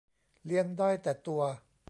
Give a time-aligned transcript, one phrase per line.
[0.45, 1.41] เลี้ยงได้แต่ตัว